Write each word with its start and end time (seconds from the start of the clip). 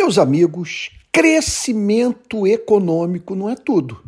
Meus 0.00 0.16
amigos, 0.16 0.92
crescimento 1.10 2.46
econômico 2.46 3.34
não 3.34 3.50
é 3.50 3.56
tudo. 3.56 4.00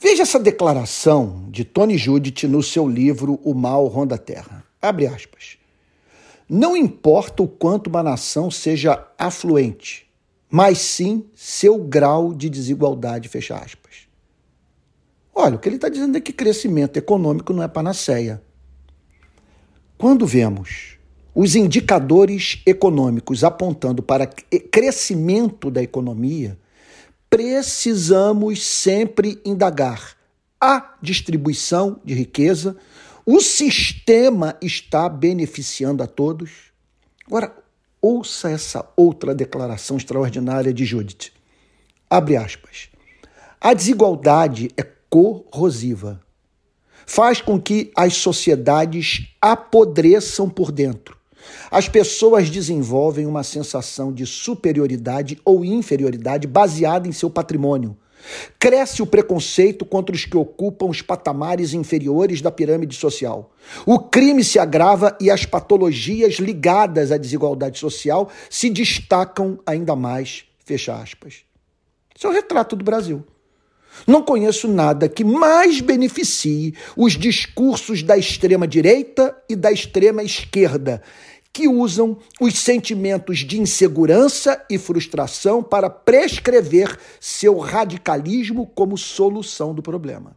Veja 0.00 0.22
essa 0.22 0.40
declaração 0.40 1.50
de 1.50 1.66
Tony 1.66 1.98
Judith 1.98 2.44
no 2.48 2.62
seu 2.62 2.88
livro 2.88 3.38
O 3.44 3.52
Mal 3.52 3.86
Ronda 3.88 4.16
Terra. 4.16 4.64
Abre 4.80 5.06
aspas. 5.06 5.58
Não 6.48 6.74
importa 6.74 7.42
o 7.42 7.46
quanto 7.46 7.88
uma 7.88 8.02
nação 8.02 8.50
seja 8.50 9.06
afluente, 9.18 10.10
mas 10.48 10.78
sim 10.78 11.26
seu 11.34 11.76
grau 11.76 12.32
de 12.32 12.48
desigualdade, 12.48 13.28
fecha 13.28 13.54
aspas. 13.54 14.08
Olha, 15.34 15.56
o 15.56 15.58
que 15.58 15.68
ele 15.68 15.76
está 15.76 15.90
dizendo 15.90 16.16
é 16.16 16.22
que 16.22 16.32
crescimento 16.32 16.96
econômico 16.96 17.52
não 17.52 17.62
é 17.62 17.68
panaceia. 17.68 18.42
Quando 19.98 20.26
vemos 20.26 20.95
os 21.36 21.54
indicadores 21.54 22.62
econômicos 22.64 23.44
apontando 23.44 24.02
para 24.02 24.26
crescimento 24.26 25.70
da 25.70 25.82
economia, 25.82 26.58
precisamos 27.28 28.64
sempre 28.64 29.38
indagar 29.44 30.16
a 30.58 30.96
distribuição 31.02 32.00
de 32.02 32.14
riqueza, 32.14 32.74
o 33.26 33.38
sistema 33.38 34.56
está 34.62 35.10
beneficiando 35.10 36.02
a 36.02 36.06
todos. 36.06 36.72
Agora, 37.26 37.54
ouça 38.00 38.50
essa 38.50 38.88
outra 38.96 39.34
declaração 39.34 39.98
extraordinária 39.98 40.72
de 40.72 40.86
Judith. 40.86 41.32
Abre 42.08 42.38
aspas. 42.38 42.88
A 43.60 43.74
desigualdade 43.74 44.70
é 44.74 44.82
corrosiva. 45.10 46.18
Faz 47.04 47.42
com 47.42 47.60
que 47.60 47.92
as 47.94 48.14
sociedades 48.14 49.28
apodreçam 49.38 50.48
por 50.48 50.72
dentro 50.72 51.15
as 51.70 51.88
pessoas 51.88 52.50
desenvolvem 52.50 53.26
uma 53.26 53.42
sensação 53.42 54.12
de 54.12 54.26
superioridade 54.26 55.38
ou 55.44 55.64
inferioridade 55.64 56.46
baseada 56.46 57.08
em 57.08 57.12
seu 57.12 57.30
patrimônio. 57.30 57.96
Cresce 58.58 59.02
o 59.02 59.06
preconceito 59.06 59.84
contra 59.84 60.14
os 60.14 60.24
que 60.24 60.36
ocupam 60.36 60.86
os 60.86 61.02
patamares 61.02 61.72
inferiores 61.72 62.40
da 62.40 62.50
pirâmide 62.50 62.96
social. 62.96 63.52
O 63.84 63.98
crime 63.98 64.42
se 64.42 64.58
agrava 64.58 65.16
e 65.20 65.30
as 65.30 65.44
patologias 65.44 66.34
ligadas 66.34 67.12
à 67.12 67.16
desigualdade 67.16 67.78
social 67.78 68.28
se 68.50 68.70
destacam 68.70 69.58
ainda 69.66 69.94
mais. 69.94 70.44
Fecha 70.64 70.94
aspas. 70.94 71.44
Isso 72.16 72.26
é 72.26 72.30
um 72.30 72.32
retrato 72.32 72.74
do 72.74 72.84
Brasil. 72.84 73.24
Não 74.06 74.22
conheço 74.22 74.68
nada 74.68 75.08
que 75.08 75.24
mais 75.24 75.80
beneficie 75.80 76.74
os 76.96 77.14
discursos 77.14 78.02
da 78.02 78.16
extrema-direita 78.16 79.34
e 79.48 79.56
da 79.56 79.70
extrema-esquerda, 79.70 81.02
que 81.56 81.66
usam 81.66 82.18
os 82.38 82.58
sentimentos 82.58 83.38
de 83.38 83.58
insegurança 83.58 84.62
e 84.68 84.76
frustração 84.76 85.62
para 85.62 85.88
prescrever 85.88 87.00
seu 87.18 87.56
radicalismo 87.56 88.66
como 88.74 88.98
solução 88.98 89.74
do 89.74 89.82
problema. 89.82 90.36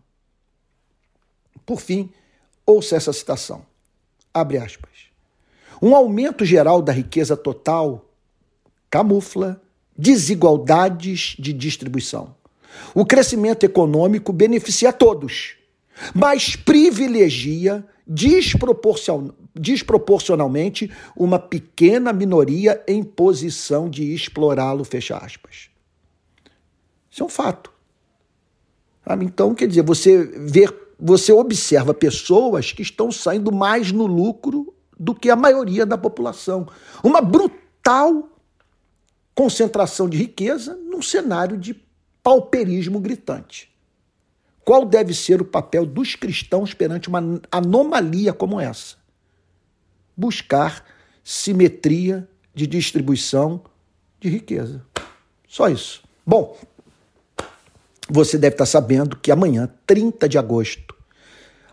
Por 1.66 1.82
fim, 1.82 2.10
ouça 2.66 2.96
essa 2.96 3.12
citação. 3.12 3.66
Abre 4.34 4.60
aspas. 4.60 5.10
Um 5.82 5.94
aumento 5.94 6.46
geral 6.46 6.82
da 6.82 6.94
riqueza 6.94 7.36
total 7.36 8.06
camufla 8.90 9.62
desigualdades 9.98 11.36
de 11.38 11.52
distribuição. 11.52 12.34
O 12.96 13.06
crescimento 13.06 13.66
econômico 13.66 14.32
beneficia 14.32 14.94
todos, 14.94 15.58
mas 16.16 16.56
privilegia 16.56 17.86
desproporcionalmente 19.56 20.92
uma 21.16 21.40
pequena 21.40 22.14
minoria 22.14 22.84
em 22.88 23.04
posição 23.04 23.90
de 23.90 24.14
explorá-lo, 24.14 24.84
fecha 24.84 25.18
aspas. 25.18 25.70
Isso 27.10 27.24
é 27.24 27.26
um 27.26 27.30
fato. 27.30 27.72
Então, 29.22 29.56
quer 29.56 29.68
dizer, 29.68 29.82
você 29.82 30.24
vê, 30.24 30.70
você 31.00 31.32
observa 31.32 31.94
pessoas 31.94 32.72
que 32.72 32.84
estão 32.84 33.12
saindo 33.12 33.52
mais 33.52 33.92
no 33.92 34.06
lucro 34.06 34.74
do 35.00 35.16
que 35.16 35.30
a 35.30 35.36
maioria 35.36 35.86
da 35.86 35.98
população. 35.98 36.68
Uma 37.04 37.22
brutal 37.22 38.30
concentração 39.34 40.08
de 40.08 40.18
riqueza 40.18 40.76
num 40.76 41.02
cenário 41.02 41.58
de 41.58 41.74
pauperismo 42.22 43.00
gritante. 43.00 43.74
Qual 44.64 44.86
deve 44.86 45.16
ser 45.16 45.42
o 45.42 45.46
papel 45.46 45.86
dos 45.86 46.16
cristãos 46.16 46.76
perante 46.76 47.10
uma 47.10 47.42
anomalia 47.52 48.34
como 48.34 48.60
essa? 48.60 48.99
Buscar 50.20 50.84
simetria 51.24 52.28
de 52.54 52.68
distribuição 52.68 53.62
de 54.20 54.28
riqueza. 54.28 54.84
Só 55.48 55.70
isso. 55.70 56.04
Bom, 56.26 56.60
você 58.10 58.38
deve 58.38 58.56
estar 58.56 58.66
sabendo 58.66 59.16
que 59.16 59.32
amanhã, 59.32 59.70
30 59.88 60.28
de 60.28 60.38
agosto, 60.38 60.94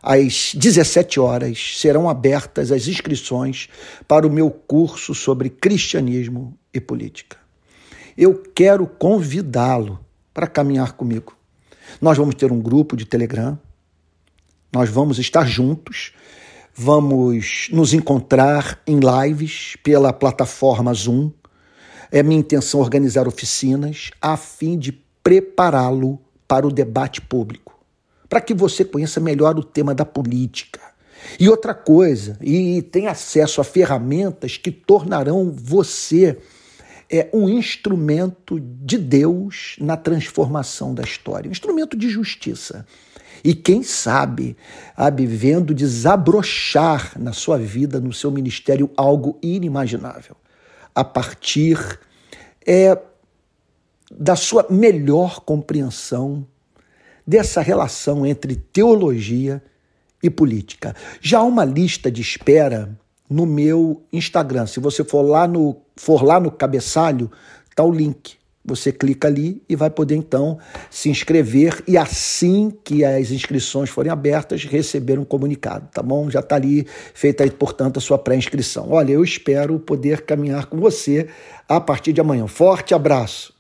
às 0.01 0.53
17 0.55 1.19
horas, 1.19 1.77
serão 1.77 2.09
abertas 2.09 2.71
as 2.71 2.87
inscrições 2.87 3.69
para 4.07 4.25
o 4.25 4.31
meu 4.31 4.49
curso 4.49 5.13
sobre 5.13 5.51
cristianismo 5.51 6.57
e 6.73 6.81
política. 6.81 7.37
Eu 8.17 8.41
quero 8.55 8.87
convidá-lo 8.87 9.99
para 10.33 10.47
caminhar 10.47 10.93
comigo. 10.93 11.37
Nós 12.01 12.17
vamos 12.17 12.37
ter 12.37 12.53
um 12.53 12.61
grupo 12.61 12.97
de 12.97 13.05
Telegram, 13.05 13.59
nós 14.73 14.89
vamos 14.89 15.19
estar 15.19 15.47
juntos, 15.49 16.13
vamos 16.77 17.69
nos 17.73 17.95
encontrar 17.95 18.83
em 18.87 19.01
lives 19.01 19.77
pela 19.83 20.13
plataforma 20.13 20.93
Zoom. 20.93 21.33
É 22.13 22.23
minha 22.23 22.39
intenção 22.39 22.81
organizar 22.81 23.27
oficinas 23.27 24.11
a 24.21 24.37
fim 24.37 24.79
de 24.79 24.93
prepará-lo 25.23 26.21
para 26.47 26.67
o 26.67 26.71
debate 26.71 27.21
público, 27.21 27.75
para 28.29 28.43
que 28.43 28.53
você 28.53 28.85
conheça 28.85 29.19
melhor 29.19 29.59
o 29.59 29.65
tema 29.65 29.95
da 29.95 30.05
política. 30.05 30.81
E 31.41 31.49
outra 31.49 31.75
coisa, 31.75 32.37
e 32.41 32.83
tenha 32.83 33.11
acesso 33.11 33.61
a 33.61 33.65
ferramentas 33.65 34.59
que 34.59 34.71
tornarão 34.71 35.51
você 35.51 36.39
é 37.11 37.29
um 37.33 37.49
instrumento 37.49 38.59
de 38.61 38.99
Deus 38.99 39.77
na 39.81 39.97
transformação 39.97 40.95
da 40.95 41.03
história, 41.03 41.49
um 41.49 41.53
instrumento 41.53 41.97
de 41.97 42.09
justiça. 42.09 42.87
E 43.45 43.55
quem 43.55 43.83
sabe, 43.83 44.57
sabe 44.97 45.27
vendo 45.27 45.75
desabrochar 45.75 47.13
na 47.19 47.33
sua 47.33 47.59
vida, 47.59 48.01
no 48.01 48.13
seu 48.13 48.31
ministério, 48.31 48.91
algo 48.97 49.39
inimaginável, 49.43 50.37
a 50.95 51.05
partir 51.05 51.79
é, 52.67 52.99
da 54.11 54.35
sua 54.35 54.67
melhor 54.69 55.41
compreensão 55.41 56.47
dessa 57.27 57.61
relação 57.61 58.27
entre 58.27 58.57
teologia 58.57 59.63
e 60.23 60.31
política. 60.31 60.95
Já 61.21 61.39
há 61.39 61.43
uma 61.43 61.65
lista 61.65 62.11
de 62.11 62.23
espera 62.23 62.99
no 63.29 63.47
meu 63.47 64.03
Instagram. 64.13 64.67
Se 64.67 64.81
você 64.81 65.05
for 65.05 65.23
lá 65.23 65.47
no, 65.47 65.77
for 65.97 66.23
lá 66.23 66.39
no 66.39 66.51
cabeçalho, 66.51 67.31
tá 67.75 67.83
o 67.83 67.91
link. 67.91 68.37
Você 68.65 68.91
clica 68.91 69.29
ali 69.29 69.63
e 69.69 69.77
vai 69.77 69.89
poder 69.89 70.17
então 70.17 70.59
se 70.91 71.09
inscrever 71.09 71.85
e 71.87 71.97
assim 71.97 72.73
que 72.83 73.05
as 73.05 73.31
inscrições 73.31 73.89
forem 73.89 74.11
abertas, 74.11 74.65
receber 74.65 75.21
um 75.21 75.25
comunicado, 75.25 75.89
tá 75.93 76.03
bom? 76.03 76.29
Já 76.29 76.41
está 76.41 76.57
ali 76.57 76.85
feita, 77.15 77.45
aí, 77.45 77.51
portanto, 77.51 77.99
a 77.99 78.01
sua 78.01 78.19
pré-inscrição. 78.19 78.91
Olha, 78.91 79.13
eu 79.13 79.23
espero 79.23 79.79
poder 79.79 80.23
caminhar 80.23 80.67
com 80.67 80.79
você 80.79 81.29
a 81.69 81.81
partir 81.81 82.13
de 82.13 82.21
amanhã. 82.21 82.49
Forte 82.49 82.93
abraço. 82.93 83.56